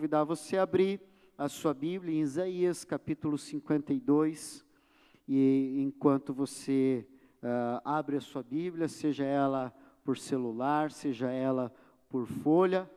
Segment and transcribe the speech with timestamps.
[0.00, 0.98] Convidar você a abrir
[1.36, 4.64] a sua Bíblia em Isaías capítulo 52.
[5.28, 7.06] E enquanto você
[7.42, 9.70] uh, abre a sua Bíblia, seja ela
[10.02, 11.70] por celular, seja ela
[12.08, 12.90] por folha,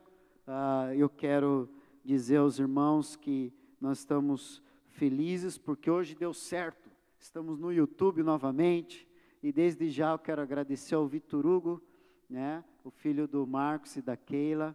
[0.48, 1.68] uh, eu quero
[2.02, 6.90] dizer aos irmãos que nós estamos felizes porque hoje deu certo.
[7.18, 9.06] Estamos no YouTube novamente
[9.42, 11.82] e desde já eu quero agradecer ao Vitor Hugo,
[12.30, 14.74] né, o filho do Marcos e da Keila.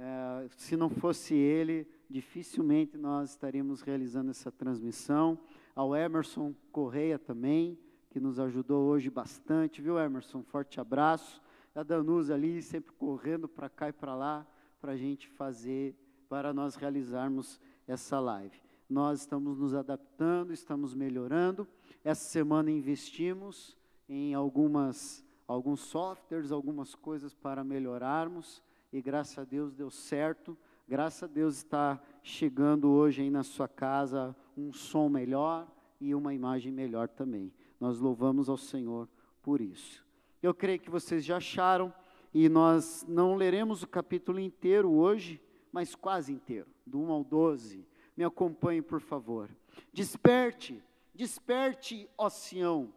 [0.00, 5.36] É, se não fosse ele, dificilmente nós estaríamos realizando essa transmissão.
[5.74, 7.76] Ao Emerson Correia também,
[8.08, 10.44] que nos ajudou hoje bastante, viu, Emerson?
[10.44, 11.42] Forte abraço.
[11.74, 14.46] A Danusa ali, sempre correndo para cá e para lá,
[14.80, 15.96] para a gente fazer,
[16.28, 18.62] para nós realizarmos essa live.
[18.88, 21.66] Nós estamos nos adaptando, estamos melhorando.
[22.04, 23.76] Essa semana investimos
[24.08, 30.56] em algumas, alguns softwares, algumas coisas para melhorarmos, e graças a Deus deu certo.
[30.86, 36.32] Graças a Deus está chegando hoje aí na sua casa um som melhor e uma
[36.32, 37.52] imagem melhor também.
[37.78, 39.08] Nós louvamos ao Senhor
[39.42, 40.04] por isso.
[40.42, 41.92] Eu creio que vocês já acharam,
[42.32, 45.40] e nós não leremos o capítulo inteiro hoje,
[45.72, 47.86] mas quase inteiro, do 1 ao 12.
[48.16, 49.50] Me acompanhe, por favor.
[49.92, 50.82] Desperte,
[51.14, 52.92] desperte, ó Sião,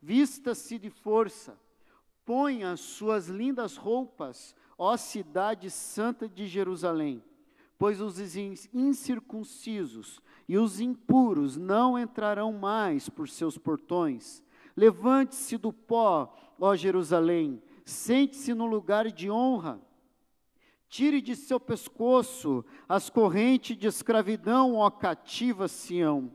[0.00, 1.58] vista-se de força,
[2.24, 7.22] ponha suas lindas roupas, ó cidade santa de Jerusalém
[7.80, 8.18] pois os
[8.74, 14.42] incircuncisos e os impuros não entrarão mais por seus portões.
[14.76, 19.80] Levante-se do pó, ó Jerusalém, sente-se no lugar de honra.
[20.90, 26.30] Tire de seu pescoço as correntes de escravidão, ó cativa Sião.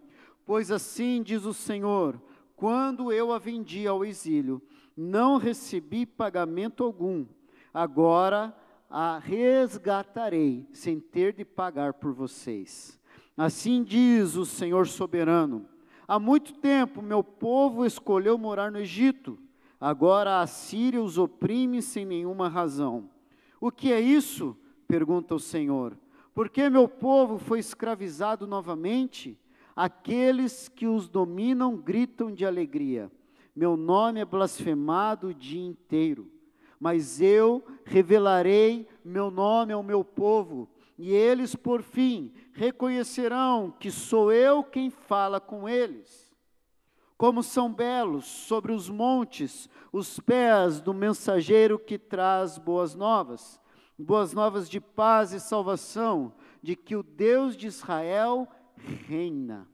[0.47, 2.19] Pois assim diz o Senhor:
[2.56, 4.59] quando eu a vendi ao exílio,
[4.97, 7.27] não recebi pagamento algum.
[7.75, 8.56] Agora
[8.90, 12.97] a resgatarei, sem ter de pagar por vocês.
[13.36, 15.66] Assim diz o Senhor soberano:
[16.08, 19.38] Há muito tempo meu povo escolheu morar no Egito,
[19.78, 23.09] agora a Síria os oprime sem nenhuma razão.
[23.59, 24.56] O que é isso?
[24.88, 26.00] pergunta o Senhor.
[26.34, 29.38] Por que meu povo foi escravizado novamente?
[29.75, 33.12] Aqueles que os dominam gritam de alegria.
[33.53, 36.34] Meu nome é blasfemado o dia inteiro
[36.80, 44.31] mas eu revelarei meu nome ao meu povo, e eles, por fim, reconhecerão que sou
[44.31, 46.34] eu quem fala com eles.
[47.18, 53.62] Como são belos sobre os montes os pés do mensageiro que traz boas novas,
[53.97, 58.47] boas novas de paz e salvação, de que o Deus de Israel
[59.07, 59.68] reina.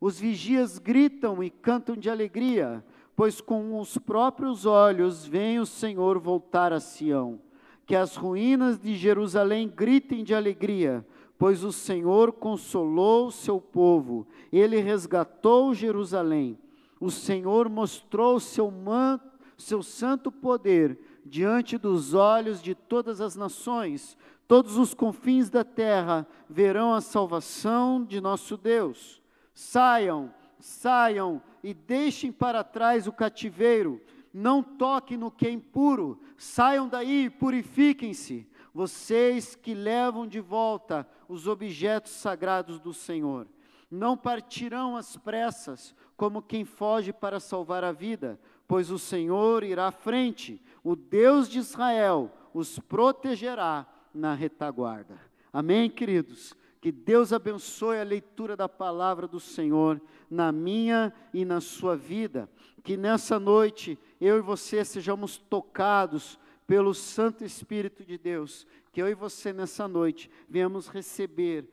[0.00, 2.82] Os vigias gritam e cantam de alegria,
[3.20, 7.38] pois com os próprios olhos vem o Senhor voltar a Sião.
[7.84, 14.26] Que as ruínas de Jerusalém gritem de alegria, pois o Senhor consolou o seu povo,
[14.50, 16.58] ele resgatou Jerusalém.
[16.98, 19.20] O Senhor mostrou seu, man,
[19.58, 24.16] seu santo poder diante dos olhos de todas as nações.
[24.48, 29.20] Todos os confins da terra verão a salvação de nosso Deus.
[29.52, 34.00] Saiam, saiam e deixem para trás o cativeiro,
[34.32, 41.06] não toquem no que é impuro, saiam daí e purifiquem-se, vocês que levam de volta
[41.28, 43.46] os objetos sagrados do Senhor.
[43.90, 49.88] Não partirão às pressas, como quem foge para salvar a vida, pois o Senhor irá
[49.88, 55.18] à frente, o Deus de Israel os protegerá na retaguarda.
[55.52, 56.54] Amém, queridos?
[56.80, 60.00] Que Deus abençoe a leitura da palavra do Senhor
[60.30, 62.50] na minha e na sua vida.
[62.82, 68.66] Que nessa noite eu e você sejamos tocados pelo Santo Espírito de Deus.
[68.92, 71.68] Que eu e você nessa noite venhamos receber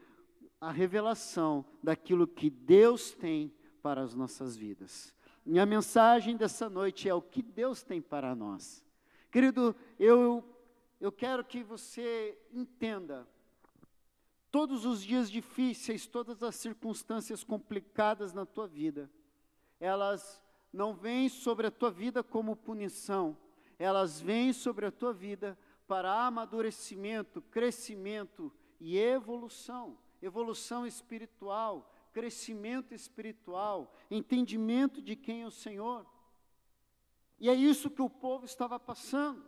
[0.59, 5.15] a revelação daquilo que Deus tem para as nossas vidas.
[5.45, 8.83] Minha mensagem dessa noite é o que Deus tem para nós.
[9.31, 10.43] Querido, eu,
[10.99, 13.25] eu quero que você entenda
[14.51, 19.09] todos os dias difíceis, todas as circunstâncias complicadas na tua vida,
[19.79, 20.41] elas
[20.71, 23.37] não vêm sobre a tua vida como punição,
[23.77, 25.57] elas vêm sobre a tua vida
[25.87, 36.05] para amadurecimento, crescimento e evolução, evolução espiritual, crescimento espiritual, entendimento de quem é o Senhor.
[37.39, 39.45] E é isso que o povo estava passando.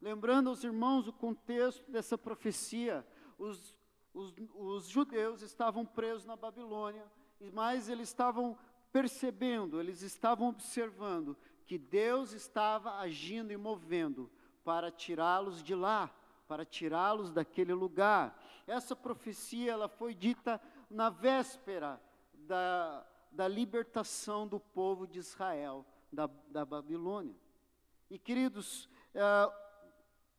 [0.00, 3.06] Lembrando aos irmãos o contexto dessa profecia,
[3.38, 3.76] os
[4.12, 7.04] os, os judeus estavam presos na Babilônia,
[7.52, 8.58] mas eles estavam
[8.92, 14.30] percebendo, eles estavam observando que Deus estava agindo e movendo
[14.64, 16.10] para tirá-los de lá,
[16.48, 18.36] para tirá-los daquele lugar.
[18.66, 20.60] Essa profecia ela foi dita
[20.90, 22.00] na véspera
[22.34, 27.36] da, da libertação do povo de Israel da, da Babilônia.
[28.10, 29.22] E queridos, é,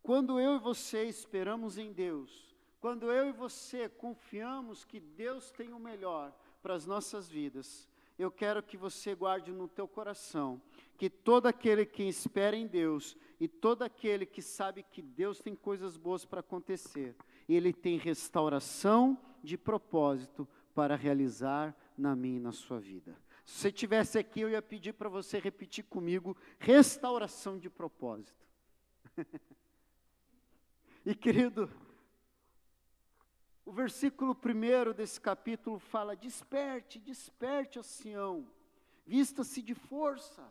[0.03, 2.50] quando eu e você esperamos em Deus,
[2.81, 7.87] quando eu e você confiamos que Deus tem o melhor para as nossas vidas,
[8.17, 10.59] eu quero que você guarde no teu coração
[10.97, 15.55] que todo aquele que espera em Deus e todo aquele que sabe que Deus tem
[15.55, 17.15] coisas boas para acontecer,
[17.47, 23.15] ele tem restauração de propósito para realizar na minha e na sua vida.
[23.45, 28.47] Se você estivesse aqui, eu ia pedir para você repetir comigo: restauração de propósito.
[31.05, 31.69] e querido,
[33.65, 38.47] o versículo primeiro desse capítulo fala: Desperte, desperte, ó Sião,
[39.05, 40.43] vista-se de força,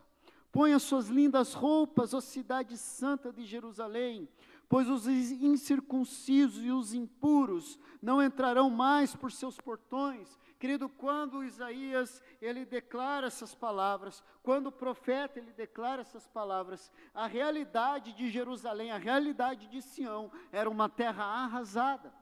[0.51, 4.29] ponha suas lindas roupas, ó cidade santa de Jerusalém,
[4.69, 10.39] pois os incircuncisos e os impuros não entrarão mais por seus portões.
[10.57, 17.27] Querido, quando Isaías ele declara essas palavras, quando o profeta ele declara essas palavras, a
[17.27, 22.20] realidade de Jerusalém, a realidade de Sião era uma terra arrasada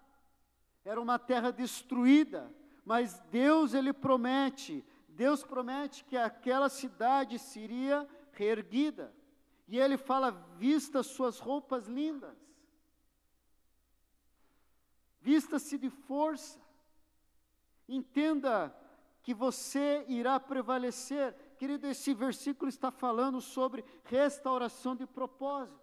[0.89, 2.51] era uma terra destruída,
[2.83, 9.13] mas Deus ele promete, Deus promete que aquela cidade seria reerguida.
[9.67, 12.35] E ele fala: vista suas roupas lindas,
[15.21, 16.59] vista-se de força,
[17.87, 18.75] entenda
[19.21, 21.35] que você irá prevalecer.
[21.59, 25.79] Querido, esse versículo está falando sobre restauração de propósito,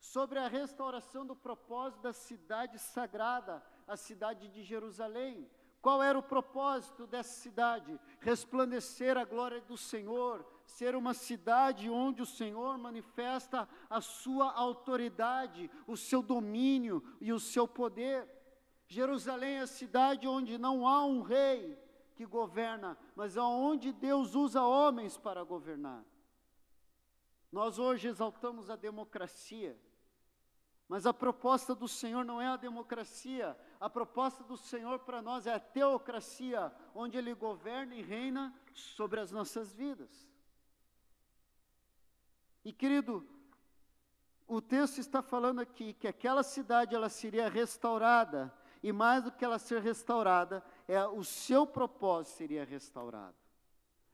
[0.00, 5.50] sobre a restauração do propósito da cidade sagrada, a cidade de Jerusalém.
[5.82, 7.98] Qual era o propósito dessa cidade?
[8.20, 15.70] Resplandecer a glória do Senhor, ser uma cidade onde o Senhor manifesta a sua autoridade,
[15.86, 18.28] o seu domínio e o seu poder.
[18.86, 21.78] Jerusalém é a cidade onde não há um rei
[22.14, 26.04] que governa, mas é onde Deus usa homens para governar.
[27.50, 29.76] Nós hoje exaltamos a democracia,
[30.90, 35.46] mas a proposta do Senhor não é a democracia, a proposta do Senhor para nós
[35.46, 40.28] é a teocracia, onde Ele governa e reina sobre as nossas vidas.
[42.64, 43.24] E querido,
[44.48, 48.52] o texto está falando aqui que aquela cidade ela seria restaurada,
[48.82, 53.36] e mais do que ela ser restaurada, é o seu propósito seria restaurado.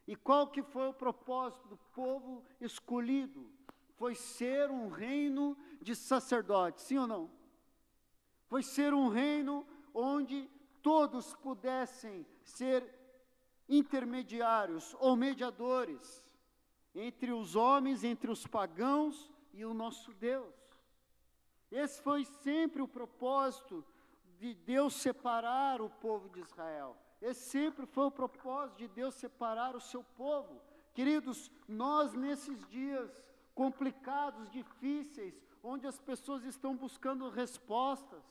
[0.07, 3.51] E qual que foi o propósito do povo escolhido?
[3.97, 7.31] Foi ser um reino de sacerdotes, sim ou não?
[8.47, 10.49] Foi ser um reino onde
[10.83, 12.89] todos pudessem ser
[13.69, 16.25] intermediários ou mediadores
[16.95, 20.55] entre os homens, entre os pagãos e o nosso Deus.
[21.71, 23.85] Esse foi sempre o propósito
[24.39, 26.97] de Deus separar o povo de Israel.
[27.21, 30.61] Esse sempre foi o propósito de Deus separar o seu povo.
[30.95, 33.26] Queridos, nós nesses dias
[33.57, 38.23] complicados, difíceis, onde as pessoas estão buscando respostas.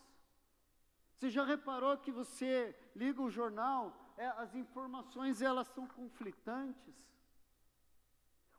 [1.16, 3.84] Você já reparou que você liga o jornal,
[4.18, 6.96] é, as informações elas são conflitantes?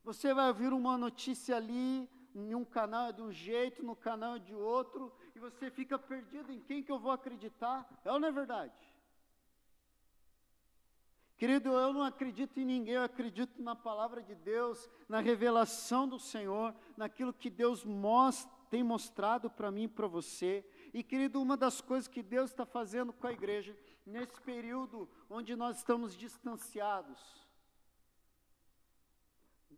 [0.02, 4.37] Você vai ouvir uma notícia ali, em um canal é de um jeito, no canal
[4.37, 7.88] é de outro, e você fica perdido em quem que eu vou acreditar.
[8.04, 8.75] É ou não é verdade?
[11.37, 16.19] Querido, eu não acredito em ninguém, eu acredito na palavra de Deus, na revelação do
[16.19, 20.64] Senhor, naquilo que Deus mostra, tem mostrado para mim e para você.
[20.95, 25.55] E querido, uma das coisas que Deus está fazendo com a igreja, nesse período onde
[25.55, 27.47] nós estamos distanciados,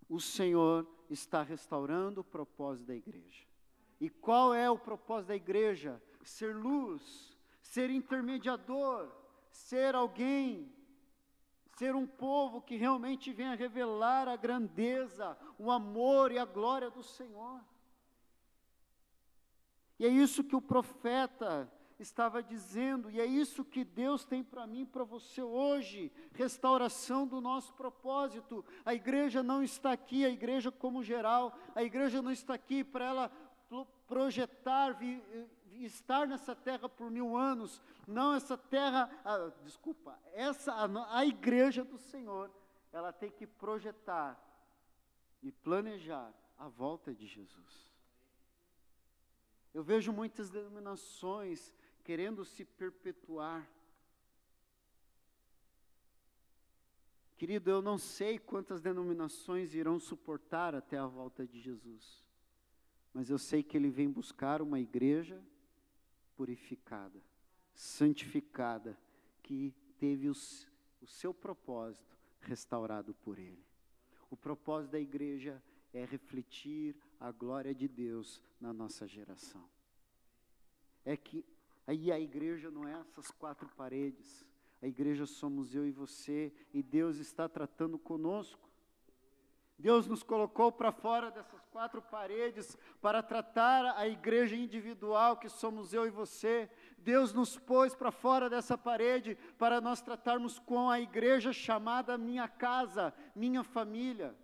[0.09, 3.45] o Senhor está restaurando o propósito da igreja.
[4.01, 6.01] E qual é o propósito da igreja?
[6.23, 9.11] Ser luz, ser intermediador,
[9.51, 10.73] ser alguém
[11.79, 17.05] ser um povo que realmente venha revelar a grandeza, o amor e a glória do
[17.05, 17.61] Senhor.
[19.97, 24.67] E é isso que o profeta estava dizendo, e é isso que Deus tem para
[24.67, 28.65] mim e para você hoje restauração do nosso propósito.
[28.85, 33.05] A igreja não está aqui, a igreja como geral, a igreja não está aqui para
[33.05, 33.33] ela
[34.07, 34.97] projetar,
[35.85, 41.85] estar nessa terra por mil anos, não essa terra, ah, desculpa, essa a, a igreja
[41.85, 42.51] do Senhor,
[42.93, 44.39] ela tem que projetar
[45.43, 47.89] e planejar a volta de Jesus.
[49.73, 53.69] Eu vejo muitas denominações querendo se perpetuar.
[57.37, 62.25] Querido, eu não sei quantas denominações irão suportar até a volta de Jesus,
[63.13, 65.41] mas eu sei que Ele vem buscar uma igreja
[66.39, 67.21] purificada,
[67.75, 68.97] santificada,
[69.43, 70.69] que teve os,
[71.03, 73.67] o seu propósito restaurado por Ele.
[74.31, 75.61] O propósito da igreja
[75.93, 79.69] é refletir a glória de Deus na nossa geração.
[81.05, 81.45] É que
[81.85, 84.47] aí a igreja não é essas quatro paredes,
[84.81, 88.68] a igreja somos eu e você, e Deus está tratando conosco.
[89.79, 95.95] Deus nos colocou para fora dessas quatro paredes para tratar a igreja individual que somos
[95.95, 96.69] eu e você.
[96.99, 102.49] Deus nos pôs para fora dessa parede para nós tratarmos com a igreja chamada minha
[102.49, 104.35] casa, minha família.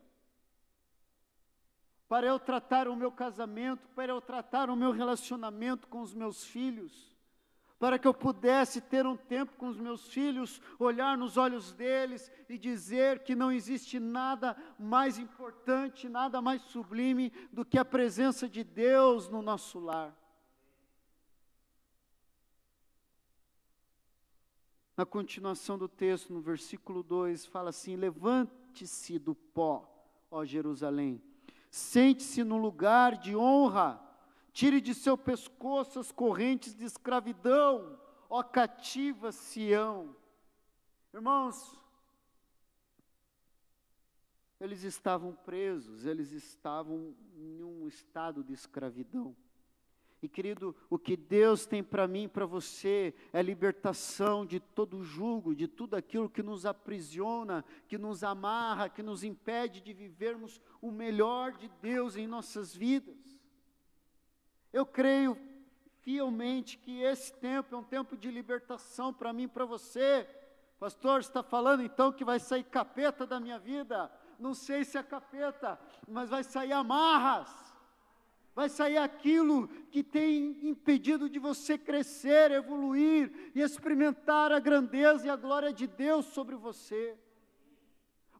[2.09, 6.45] Para eu tratar o meu casamento, para eu tratar o meu relacionamento com os meus
[6.45, 7.14] filhos
[7.79, 12.31] para que eu pudesse ter um tempo com os meus filhos, olhar nos olhos deles
[12.49, 18.49] e dizer que não existe nada mais importante, nada mais sublime do que a presença
[18.49, 20.15] de Deus no nosso lar.
[24.97, 29.93] Na continuação do texto, no versículo 2, fala assim: Levante-se do pó,
[30.31, 31.21] ó Jerusalém,
[31.69, 34.04] sente-se no lugar de honra
[34.55, 37.99] Tire de seu pescoço as correntes de escravidão,
[38.31, 40.15] ó cativa Sião.
[41.13, 41.77] Irmãos,
[44.61, 49.37] eles estavam presos, eles estavam em um estado de escravidão.
[50.23, 55.03] E querido, o que Deus tem para mim e para você é libertação de todo
[55.03, 60.61] julgo, de tudo aquilo que nos aprisiona, que nos amarra, que nos impede de vivermos
[60.81, 63.34] o melhor de Deus em nossas vidas.
[64.75, 65.39] Eu creio
[66.01, 70.29] fielmente que esse tempo é um tempo de libertação para mim e para você.
[70.81, 74.11] Pastor, está falando então que vai sair capeta da minha vida?
[74.37, 75.79] Não sei se é capeta,
[76.09, 77.49] mas vai sair amarras.
[78.53, 85.31] Vai sair aquilo que tem impedido de você crescer, evoluir e experimentar a grandeza e
[85.31, 87.17] a glória de Deus sobre você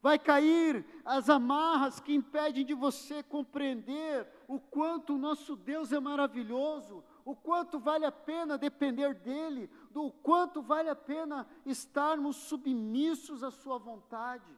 [0.05, 5.99] vai cair as amarras que impedem de você compreender o quanto o nosso Deus é
[5.99, 13.43] maravilhoso, o quanto vale a pena depender dEle, do quanto vale a pena estarmos submissos
[13.43, 14.55] à Sua vontade.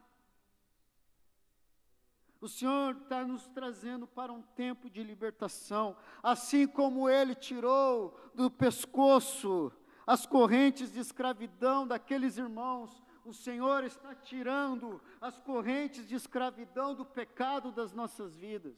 [2.42, 8.50] O Senhor está nos trazendo para um tempo de libertação, assim como Ele tirou do
[8.50, 9.72] pescoço
[10.06, 17.04] as correntes de escravidão daqueles irmãos o Senhor está tirando as correntes de escravidão do
[17.04, 18.74] pecado das nossas vidas.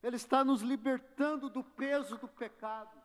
[0.00, 2.96] Ele está nos libertando do peso do pecado.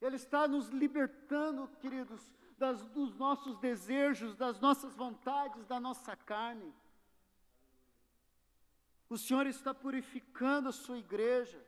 [0.00, 6.74] Ele está nos libertando, queridos, das, dos nossos desejos, das nossas vontades, da nossa carne.
[9.08, 11.64] O Senhor está purificando a sua igreja.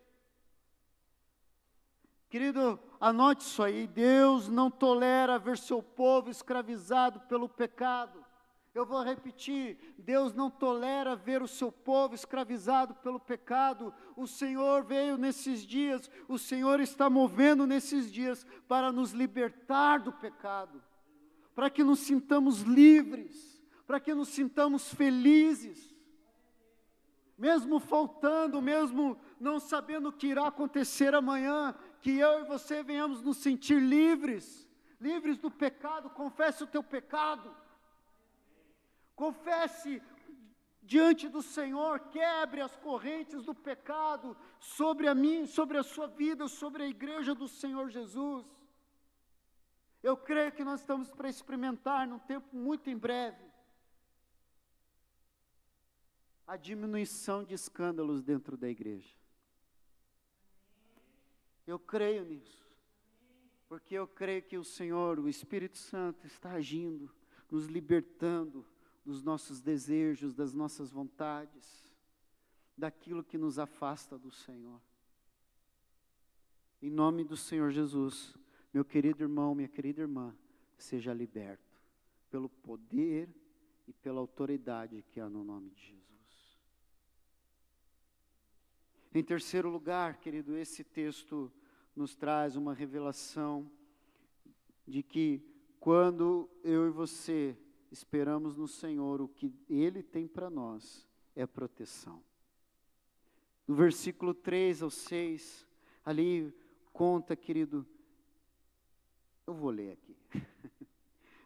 [2.33, 8.25] Querido, anote isso aí: Deus não tolera ver seu povo escravizado pelo pecado.
[8.75, 13.93] Eu vou repetir: Deus não tolera ver o seu povo escravizado pelo pecado.
[14.17, 20.11] O Senhor veio nesses dias, o Senhor está movendo nesses dias para nos libertar do
[20.11, 20.83] pecado,
[21.55, 25.93] para que nos sintamos livres, para que nos sintamos felizes.
[27.37, 33.23] Mesmo faltando, mesmo não sabendo o que irá acontecer amanhã, que eu e você venhamos
[33.23, 34.69] nos sentir livres,
[35.01, 36.11] livres do pecado.
[36.11, 37.55] Confesse o teu pecado.
[39.15, 40.03] Confesse
[40.83, 46.49] diante do Senhor, quebre as correntes do pecado sobre a mim, sobre a sua vida,
[46.49, 48.45] sobre a igreja do Senhor Jesus.
[50.03, 53.53] Eu creio que nós estamos para experimentar num tempo muito em breve
[56.45, 59.22] a diminuição de escândalos dentro da igreja.
[61.67, 62.67] Eu creio nisso.
[63.69, 67.11] Porque eu creio que o Senhor, o Espírito Santo, está agindo,
[67.51, 68.67] nos libertando
[69.05, 71.83] dos nossos desejos, das nossas vontades,
[72.77, 74.81] daquilo que nos afasta do Senhor.
[76.81, 78.37] Em nome do Senhor Jesus,
[78.73, 80.37] meu querido irmão, minha querida irmã,
[80.77, 81.81] seja liberto
[82.31, 83.29] pelo poder
[83.87, 86.02] e pela autoridade que há no nome de Jesus.
[89.15, 91.53] Em terceiro lugar, querido, esse texto
[91.95, 93.71] nos traz uma revelação
[94.89, 95.45] de que
[95.79, 97.55] quando eu e você
[97.91, 102.23] esperamos no Senhor, o que Ele tem para nós é proteção.
[103.69, 105.67] No versículo 3 ao 6,
[106.07, 106.51] ali
[106.91, 107.87] conta, querido,
[109.47, 110.17] eu vou ler aqui.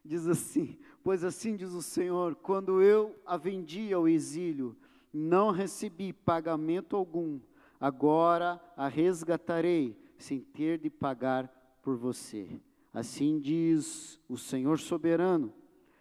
[0.04, 4.76] diz assim: Pois assim diz o Senhor: quando eu a vendi ao exílio,
[5.12, 7.40] não recebi pagamento algum
[7.86, 11.46] Agora a resgatarei, sem ter de pagar
[11.80, 12.60] por você.
[12.92, 15.52] Assim diz o Senhor soberano: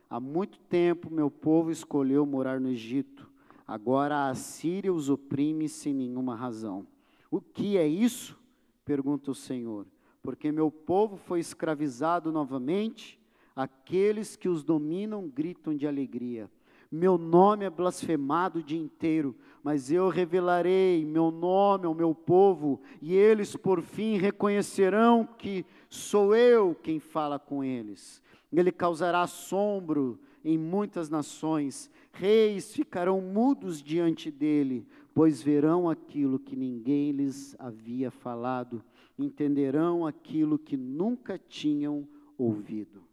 [0.09, 3.29] há muito tempo meu povo escolheu morar no Egito,
[3.67, 6.87] agora a Assíria os oprime sem nenhuma razão.
[7.29, 8.35] O que é isso?
[8.83, 9.85] pergunta o Senhor.
[10.23, 13.19] Porque meu povo foi escravizado novamente,
[13.55, 16.49] aqueles que os dominam gritam de alegria.
[16.91, 22.79] Meu nome é blasfemado o dia inteiro, mas eu revelarei meu nome ao meu povo,
[23.01, 28.21] e eles por fim reconhecerão que sou eu quem fala com eles.
[28.53, 36.55] Ele causará assombro em muitas nações, reis ficarão mudos diante dele, pois verão aquilo que
[36.55, 38.83] ninguém lhes havia falado,
[39.17, 43.04] entenderão aquilo que nunca tinham ouvido.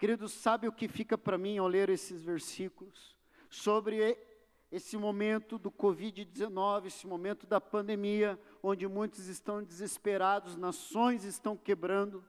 [0.00, 3.14] Queridos, sabe o que fica para mim ao ler esses versículos?
[3.50, 4.16] Sobre
[4.72, 12.24] esse momento do Covid-19, esse momento da pandemia, onde muitos estão desesperados, nações estão quebrando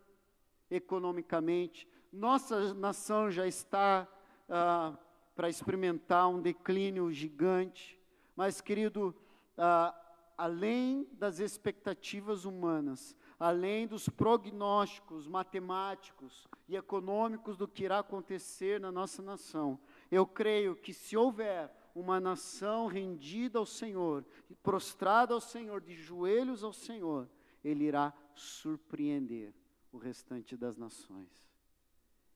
[0.69, 4.05] economicamente, nossa nação já está
[4.49, 4.97] ah,
[5.33, 7.97] para experimentar um declínio gigante,
[8.35, 9.15] mas, querido,
[9.57, 9.95] ah,
[10.37, 18.91] além das expectativas humanas, além dos prognósticos matemáticos e econômicos do que irá acontecer na
[18.91, 19.79] nossa nação,
[20.11, 24.23] eu creio que se houver uma nação rendida ao Senhor,
[24.61, 27.27] prostrada ao Senhor, de joelhos ao Senhor,
[27.63, 29.55] Ele irá surpreender
[29.91, 31.49] o restante das nações.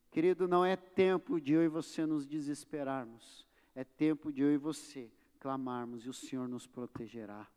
[0.09, 4.57] Querido, não é tempo de eu e você nos desesperarmos, é tempo de eu e
[4.57, 7.47] você clamarmos e o Senhor nos protegerá.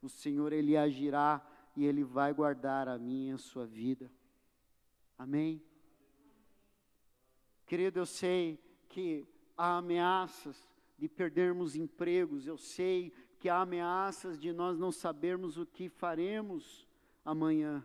[0.00, 1.44] O Senhor, Ele agirá
[1.76, 4.10] e Ele vai guardar a minha e a sua vida.
[5.18, 5.62] Amém?
[7.66, 8.58] Querido, eu sei
[8.88, 15.56] que há ameaças de perdermos empregos, eu sei que há ameaças de nós não sabermos
[15.56, 16.86] o que faremos
[17.24, 17.84] amanhã,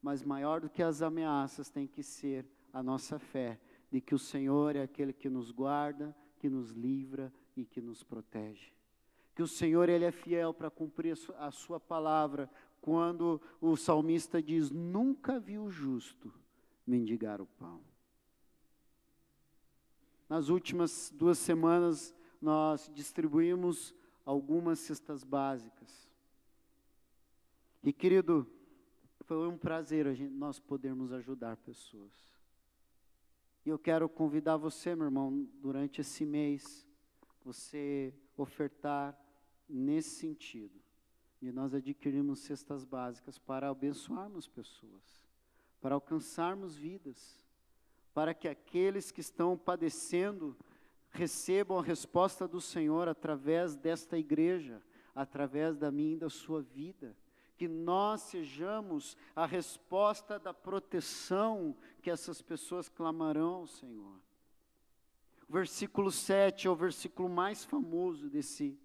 [0.00, 3.58] mas maior do que as ameaças tem que ser a nossa fé
[3.90, 8.02] de que o Senhor é aquele que nos guarda, que nos livra e que nos
[8.02, 8.72] protege.
[9.34, 12.50] Que o Senhor ele é fiel para cumprir a sua palavra,
[12.82, 16.34] quando o salmista diz: Nunca vi o justo
[16.86, 17.80] mendigar o pão.
[20.28, 23.94] Nas últimas duas semanas, nós distribuímos
[24.26, 26.10] algumas cestas básicas.
[27.84, 28.46] E, querido,
[29.20, 32.12] foi um prazer gente, nós podermos ajudar pessoas.
[33.64, 36.86] E eu quero convidar você, meu irmão, durante esse mês,
[37.44, 39.16] você ofertar
[39.68, 40.81] nesse sentido
[41.42, 45.20] e nós adquirimos cestas básicas para abençoarmos pessoas,
[45.80, 47.42] para alcançarmos vidas,
[48.14, 50.56] para que aqueles que estão padecendo
[51.10, 54.80] recebam a resposta do Senhor através desta igreja,
[55.12, 57.16] através da minha e da sua vida.
[57.56, 64.20] Que nós sejamos a resposta da proteção que essas pessoas clamarão ao Senhor.
[65.48, 68.78] O versículo 7 é o versículo mais famoso desse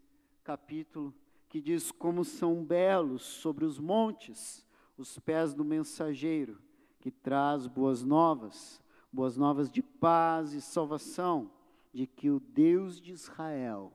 [0.43, 1.13] capítulo
[1.49, 4.65] que diz como são belos sobre os montes
[4.97, 6.59] os pés do mensageiro,
[6.99, 8.81] que traz boas novas,
[9.11, 11.51] boas novas de paz e salvação,
[11.93, 13.93] de que o Deus de Israel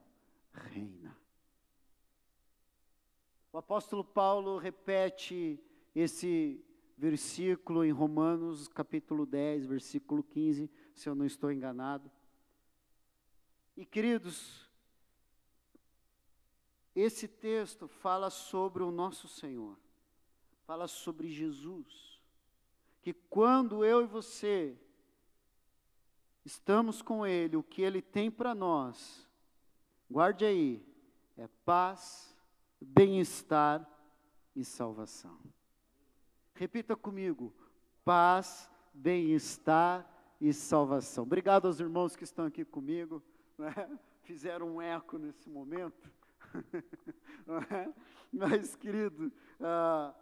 [0.51, 1.15] reina.
[3.51, 5.59] O apóstolo Paulo repete
[5.93, 6.63] esse
[6.97, 12.09] versículo em Romanos, capítulo 10, versículo 15, se eu não estou enganado.
[13.75, 14.62] E queridos,
[16.95, 19.77] esse texto fala sobre o nosso Senhor,
[20.65, 22.21] fala sobre Jesus,
[23.01, 24.77] que quando eu e você
[26.45, 29.27] estamos com Ele, o que Ele tem para nós,
[30.09, 30.85] guarde aí,
[31.37, 32.35] é paz,
[32.79, 33.89] bem-estar
[34.55, 35.39] e salvação.
[36.53, 37.53] Repita comigo:
[38.05, 40.07] paz, bem-estar
[40.39, 41.23] e salvação.
[41.23, 43.23] Obrigado aos irmãos que estão aqui comigo,
[43.57, 43.73] né?
[44.23, 46.09] fizeram um eco nesse momento.
[47.71, 47.93] É?
[48.31, 50.15] Mas, querido, uh,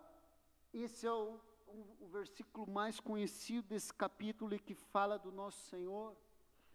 [0.73, 5.59] esse é o, o, o versículo mais conhecido desse capítulo e que fala do nosso
[5.69, 6.15] Senhor.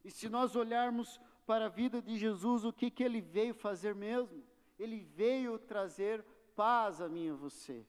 [0.04, 3.94] E se nós olharmos para a vida de Jesus, o que, que ele veio fazer
[3.94, 4.42] mesmo?
[4.78, 7.86] Ele veio trazer paz a mim e a você.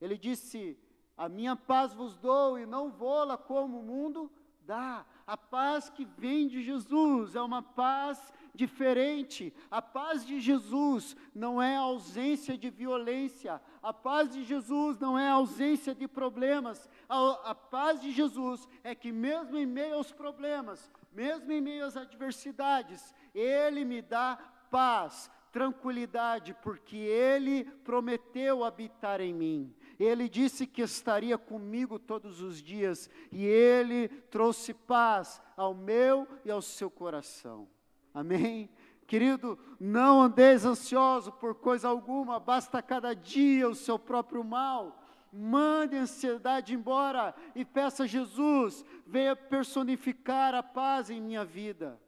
[0.00, 0.78] Ele disse:
[1.16, 5.04] A minha paz vos dou e não vou-la como o mundo dá.
[5.26, 9.54] A paz que vem de Jesus é uma paz diferente.
[9.70, 15.28] A paz de Jesus não é ausência de violência, a paz de Jesus não é
[15.28, 16.90] ausência de problemas.
[17.08, 21.86] A, a paz de Jesus é que, mesmo em meio aos problemas, mesmo em meio
[21.86, 24.36] às adversidades, Ele me dá
[24.72, 29.72] paz, tranquilidade, porque Ele prometeu habitar em mim.
[30.00, 36.50] Ele disse que estaria comigo todos os dias e ele trouxe paz ao meu e
[36.50, 37.68] ao seu coração.
[38.12, 38.70] Amém?
[39.06, 45.02] Querido, não andeis ansioso por coisa alguma, basta cada dia o seu próprio mal.
[45.32, 52.00] Mande a ansiedade embora e peça a Jesus, venha personificar a paz em minha vida.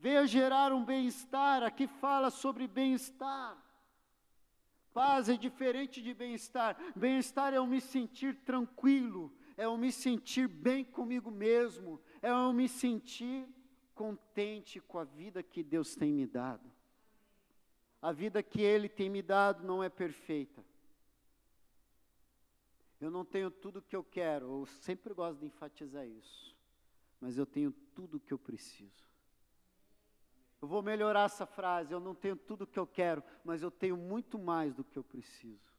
[0.00, 1.62] Venha gerar um bem-estar.
[1.62, 3.56] Aqui fala sobre bem-estar.
[4.94, 6.76] Paz é diferente de bem-estar.
[6.96, 12.52] Bem-estar é eu me sentir tranquilo, é eu me sentir bem comigo mesmo, é eu
[12.52, 13.46] me sentir
[14.00, 16.66] contente com a vida que Deus tem me dado.
[18.00, 20.64] A vida que Ele tem me dado não é perfeita.
[22.98, 26.56] Eu não tenho tudo que eu quero, eu sempre gosto de enfatizar isso,
[27.20, 29.04] mas eu tenho tudo que eu preciso.
[30.62, 31.92] Eu vou melhorar essa frase.
[31.92, 35.04] Eu não tenho tudo que eu quero, mas eu tenho muito mais do que eu
[35.04, 35.70] preciso.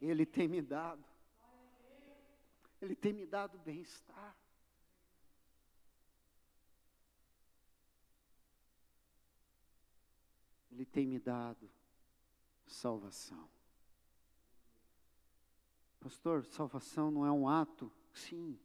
[0.00, 1.04] Ele tem me dado.
[2.80, 4.41] Ele tem me dado bem-estar.
[10.72, 11.70] Ele tem me dado
[12.66, 13.48] salvação.
[16.00, 17.92] Pastor, salvação não é um ato?
[18.12, 18.58] Sim.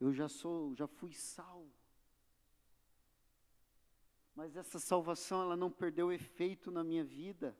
[0.00, 1.72] Eu já sou, já fui salvo.
[4.34, 7.56] Mas essa salvação ela não perdeu efeito na minha vida.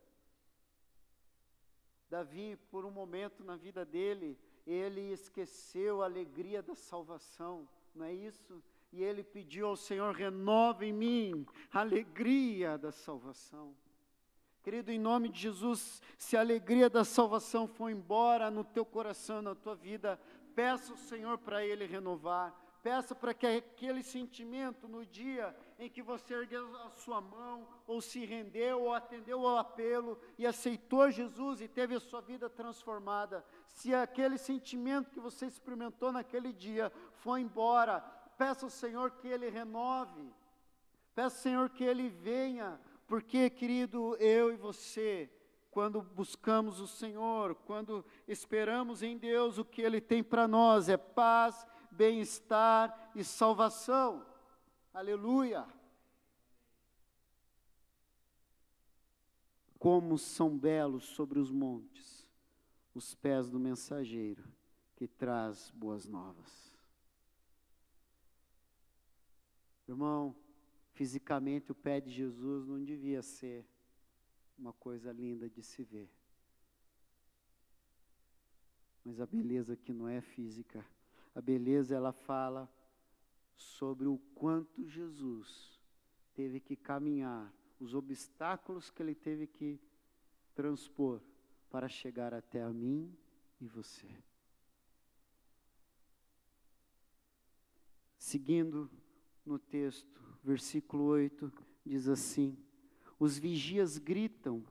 [2.11, 8.15] Davi, por um momento na vida dele, ele esqueceu a alegria da salvação, não é
[8.15, 8.63] isso?
[8.93, 13.75] E ele pediu ao Senhor: renova em mim a alegria da salvação.
[14.63, 19.41] Querido, em nome de Jesus, se a alegria da salvação for embora no teu coração,
[19.41, 20.21] na tua vida,
[20.55, 22.55] peça ao Senhor para Ele renovar.
[22.83, 28.01] Peça para que aquele sentimento no dia em que você ergueu a sua mão, ou
[28.01, 33.45] se rendeu, ou atendeu ao apelo e aceitou Jesus e teve a sua vida transformada,
[33.67, 38.01] se aquele sentimento que você experimentou naquele dia foi embora,
[38.39, 40.33] peça ao Senhor que Ele renove,
[41.15, 45.31] peça ao Senhor que Ele venha, porque, querido, eu e você,
[45.71, 50.97] quando buscamos o Senhor, quando esperamos em Deus, o que Ele tem para nós é
[50.97, 54.25] paz, bem-estar e salvação.
[54.95, 55.67] Aleluia!
[59.79, 62.19] Como são belos sobre os montes
[62.99, 64.45] os pés do mensageiro
[64.97, 66.68] que traz boas novas.
[69.89, 70.37] Irmão,
[70.93, 73.65] fisicamente o pé de Jesus não devia ser
[74.59, 76.11] uma coisa linda de se ver.
[79.03, 80.85] Mas a beleza que não é física,
[81.35, 82.71] a beleza ela fala
[83.57, 85.81] sobre o quanto Jesus
[86.35, 89.81] teve que caminhar, os obstáculos que ele teve que
[90.55, 91.21] transpor
[91.71, 93.17] para chegar até a mim
[93.61, 94.09] e você.
[98.19, 98.91] Seguindo
[99.49, 101.53] no texto, versículo 8
[101.85, 102.57] diz assim:
[103.19, 104.63] Os vigias gritam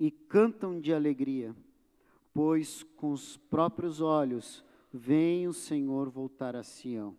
[0.00, 1.54] e cantam de alegria,
[2.34, 7.16] pois com os próprios olhos vem o Senhor voltar a Sião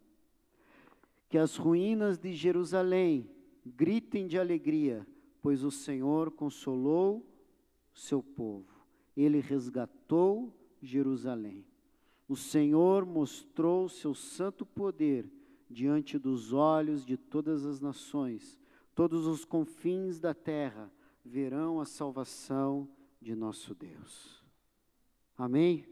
[1.33, 3.27] que as ruínas de Jerusalém
[3.65, 5.03] gritem de alegria,
[5.41, 7.25] pois o Senhor consolou
[7.91, 8.85] seu povo,
[9.17, 11.65] ele resgatou Jerusalém.
[12.29, 15.27] O Senhor mostrou seu santo poder
[15.73, 18.59] diante dos olhos de todas as nações,
[18.93, 20.91] todos os confins da terra
[21.25, 22.87] verão a salvação
[23.19, 24.43] de nosso Deus.
[25.37, 25.85] Amém?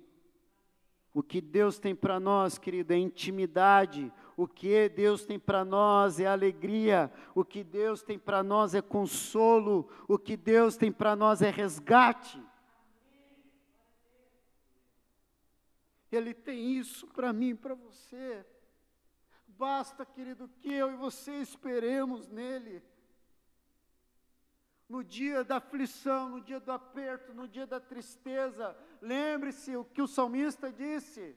[1.13, 4.11] O que Deus tem para nós, querido, é intimidade.
[4.37, 7.11] O que Deus tem para nós é alegria.
[7.35, 9.89] O que Deus tem para nós é consolo.
[10.07, 12.41] O que Deus tem para nós é resgate.
[16.09, 18.45] Ele tem isso para mim para você.
[19.61, 22.81] Basta, querido, que eu e você esperemos nele
[24.89, 28.75] no dia da aflição, no dia do aperto, no dia da tristeza.
[28.99, 31.35] Lembre-se o que o salmista disse.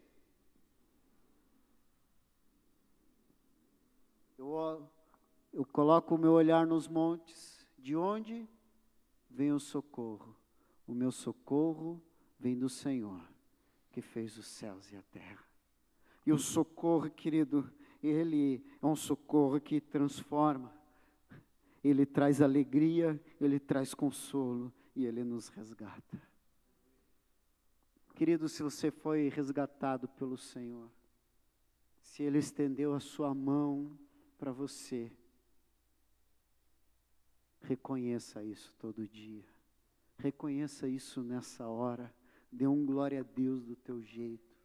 [4.39, 4.89] Eu,
[5.53, 8.49] eu coloco o meu olhar nos montes, de onde
[9.29, 10.35] vem o socorro?
[10.87, 12.03] O meu socorro
[12.39, 13.21] vem do Senhor,
[13.93, 15.45] que fez os céus e a terra.
[16.25, 17.71] E o socorro, querido,
[18.07, 20.73] ele é um socorro que transforma
[21.85, 26.23] ele traz alegria, Ele traz consolo e Ele nos resgata.
[28.15, 30.91] Querido, se você foi resgatado pelo Senhor,
[32.01, 33.99] se Ele estendeu a sua mão
[34.39, 35.13] para você,
[37.61, 39.45] reconheça isso todo dia,
[40.17, 42.13] reconheça isso nessa hora,
[42.51, 44.57] Dê um glória a Deus do teu jeito.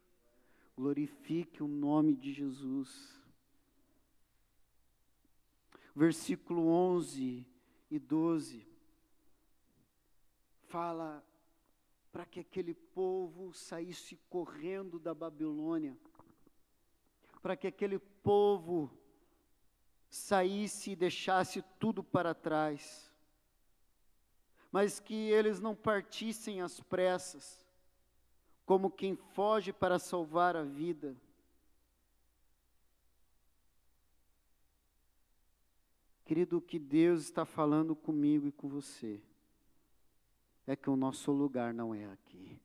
[0.76, 3.19] Glorifique o nome de Jesus.
[6.00, 7.46] Versículo 11
[7.90, 8.66] e 12
[10.66, 11.22] fala
[12.10, 15.94] para que aquele povo saísse correndo da Babilônia,
[17.42, 18.90] para que aquele povo
[20.08, 23.12] saísse e deixasse tudo para trás,
[24.72, 27.62] mas que eles não partissem às pressas,
[28.64, 31.14] como quem foge para salvar a vida.
[36.30, 39.20] Querido, o que Deus está falando comigo e com você
[40.64, 42.56] é que o nosso lugar não é aqui.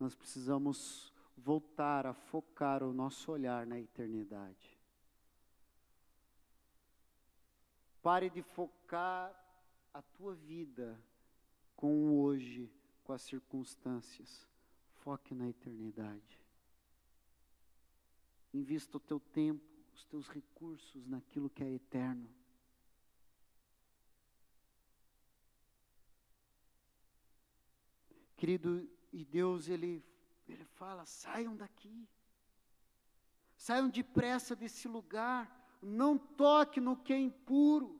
[0.00, 4.76] Nós precisamos voltar a focar o nosso olhar na eternidade.
[8.02, 9.32] Pare de focar
[9.94, 11.00] a tua vida
[11.76, 12.68] com o hoje,
[13.04, 14.44] com as circunstâncias.
[15.04, 16.40] Foque na eternidade.
[18.52, 22.28] Invista o teu tempo, os teus recursos naquilo que é eterno.
[28.36, 30.04] Querido, e Deus, Ele,
[30.46, 32.06] Ele fala: saiam daqui,
[33.56, 37.98] saiam depressa desse lugar, não toque no que é impuro.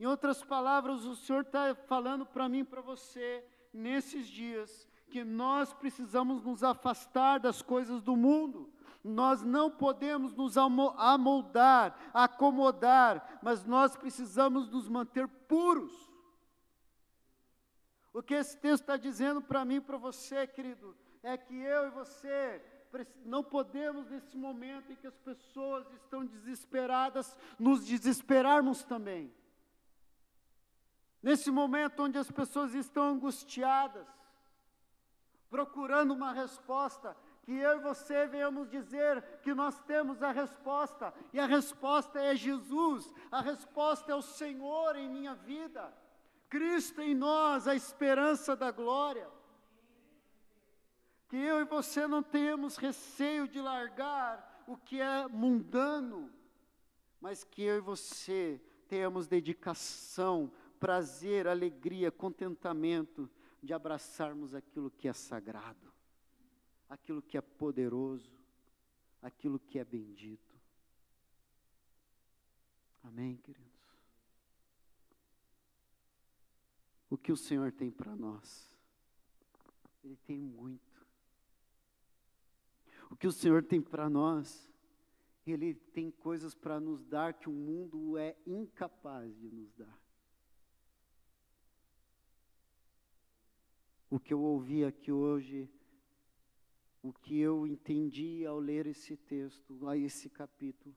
[0.00, 5.22] Em outras palavras, o Senhor está falando para mim e para você, nesses dias, que
[5.24, 8.72] nós precisamos nos afastar das coisas do mundo.
[9.08, 15.92] Nós não podemos nos amoldar, acomodar, mas nós precisamos nos manter puros.
[18.12, 21.86] O que esse texto está dizendo para mim e para você, querido, é que eu
[21.86, 22.62] e você
[23.24, 29.32] não podemos, nesse momento em que as pessoas estão desesperadas, nos desesperarmos também.
[31.22, 34.06] Nesse momento onde as pessoas estão angustiadas,
[35.50, 37.16] procurando uma resposta,
[37.48, 42.36] que eu e você venhamos dizer que nós temos a resposta, e a resposta é
[42.36, 45.90] Jesus, a resposta é o Senhor em minha vida.
[46.50, 49.26] Cristo em nós, a esperança da glória.
[51.26, 56.30] Que eu e você não tenhamos receio de largar o que é mundano,
[57.18, 63.26] mas que eu e você tenhamos dedicação, prazer, alegria, contentamento
[63.62, 65.90] de abraçarmos aquilo que é sagrado,
[66.88, 68.30] aquilo que é poderoso,
[69.22, 70.56] aquilo que é bendito.
[73.02, 73.78] Amém, querido?
[77.10, 78.68] o que o Senhor tem para nós.
[80.04, 81.06] Ele tem muito.
[83.10, 84.68] O que o Senhor tem para nós,
[85.46, 89.98] Ele tem coisas para nos dar que o mundo é incapaz de nos dar.
[94.10, 95.68] O que eu ouvi aqui hoje,
[97.02, 100.94] o que eu entendi ao ler esse texto, a esse capítulo,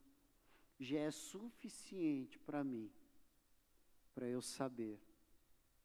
[0.80, 2.92] já é suficiente para mim,
[4.14, 5.00] para eu saber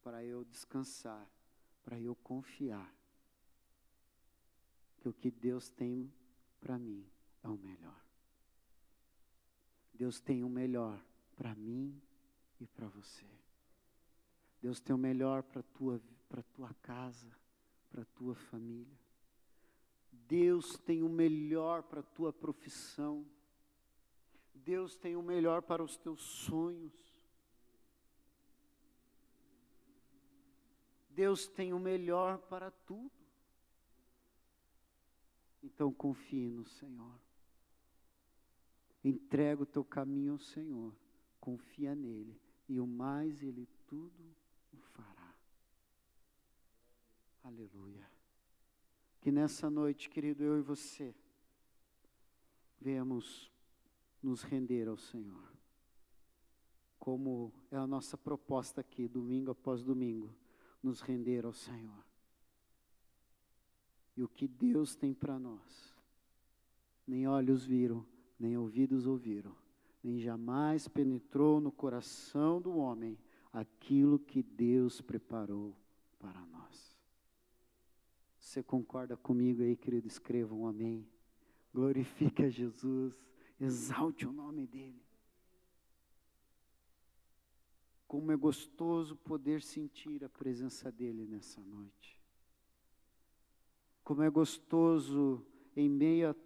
[0.07, 1.29] para eu descansar,
[1.83, 2.95] para eu confiar
[4.99, 6.15] que o que Deus tem
[6.61, 7.05] para mim
[7.43, 8.01] é o melhor.
[9.93, 12.01] Deus tem o melhor para mim
[12.61, 13.27] e para você.
[14.63, 17.37] Deus tem o melhor para tua para tua casa,
[17.91, 19.06] para tua família.
[20.29, 23.25] Deus tem o melhor para a tua profissão.
[24.55, 27.17] Deus tem o melhor para os teus sonhos.
[31.11, 33.11] Deus tem o melhor para tudo.
[35.63, 37.19] Então confie no Senhor.
[39.03, 40.95] Entrega o teu caminho ao Senhor.
[41.41, 42.41] Confia nele.
[42.69, 44.35] E o mais ele tudo
[44.73, 45.35] o fará.
[47.45, 48.16] Aleluia.
[49.27, 51.13] Que nessa noite, querido, eu e você,
[52.81, 53.51] venhamos
[54.23, 55.53] nos render ao Senhor.
[56.97, 60.33] Como é a nossa proposta aqui, domingo após domingo
[60.81, 62.07] nos render ao Senhor.
[64.17, 65.93] E o que Deus tem para nós,
[67.05, 68.07] nem olhos viram,
[68.39, 69.57] nem ouvidos ouviram,
[70.05, 73.19] nem jamais penetrou no coração do homem
[73.53, 75.77] aquilo que Deus preparou
[76.17, 76.86] para nós.
[78.57, 80.09] Você concorda comigo aí, querido?
[80.09, 81.07] Escreva um amém.
[81.75, 83.15] Glorifique a Jesus,
[83.61, 85.05] exalte o nome dEle.
[88.09, 92.19] Como é gostoso poder sentir a presença dEle nessa noite.
[94.03, 95.45] Como é gostoso,
[95.77, 96.37] em meio a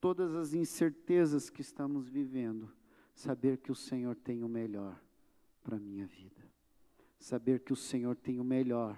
[0.00, 2.72] todas as incertezas que estamos vivendo,
[3.16, 4.96] saber que o Senhor tem o melhor
[5.64, 6.40] para a minha vida.
[7.18, 8.96] Saber que o Senhor tem o melhor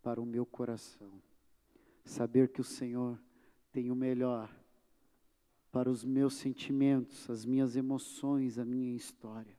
[0.00, 1.20] para o meu coração.
[2.10, 3.16] Saber que o Senhor
[3.70, 4.52] tem o melhor
[5.70, 9.56] para os meus sentimentos, as minhas emoções, a minha história.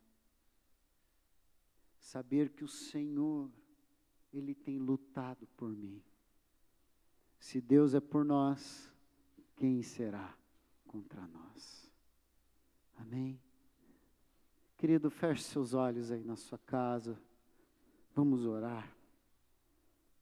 [1.98, 3.50] Saber que o Senhor,
[4.34, 6.04] Ele tem lutado por mim.
[7.40, 8.92] Se Deus é por nós,
[9.56, 10.38] quem será
[10.86, 11.90] contra nós?
[12.98, 13.40] Amém?
[14.78, 17.18] Querido, feche seus olhos aí na sua casa.
[18.14, 18.94] Vamos orar.